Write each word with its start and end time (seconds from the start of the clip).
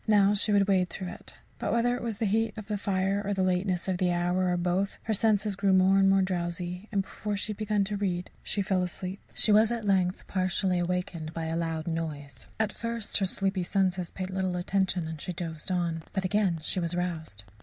Now 0.07 0.33
she 0.33 0.51
would 0.51 0.67
wade 0.67 0.89
through 0.89 1.09
it. 1.09 1.35
But 1.59 1.71
whether 1.71 1.95
it 1.95 2.01
was 2.01 2.17
the 2.17 2.25
heat 2.25 2.57
of 2.57 2.65
the 2.65 2.77
fire, 2.79 3.21
or 3.23 3.35
the 3.35 3.43
lateness 3.43 3.87
of 3.87 3.99
the 3.99 4.11
hour, 4.11 4.49
or 4.51 4.57
both, 4.57 4.97
her 5.03 5.13
senses 5.13 5.55
grew 5.55 5.73
more 5.73 5.99
and 5.99 6.09
more 6.09 6.23
drowsy, 6.23 6.87
and 6.91 7.03
before 7.03 7.37
she 7.37 7.51
had 7.51 7.57
begun 7.57 7.83
to 7.83 7.97
read, 7.97 8.31
she 8.41 8.63
fell 8.63 8.81
asleep. 8.81 9.19
She 9.35 9.51
was, 9.51 9.71
at 9.71 9.85
length, 9.85 10.25
partially 10.25 10.79
awakened 10.79 11.35
by 11.35 11.45
a 11.45 11.55
loud 11.55 11.85
noise. 11.87 12.47
At 12.59 12.71
first 12.71 13.17
her 13.19 13.27
sleepy 13.27 13.61
senses 13.61 14.09
paid 14.11 14.31
little 14.31 14.55
attention 14.55 15.07
and 15.07 15.21
she 15.21 15.33
dozed 15.33 15.69
on. 15.69 16.01
But 16.13 16.25
again 16.25 16.57
she 16.63 16.79
was 16.79 16.95
roused. 16.95 17.43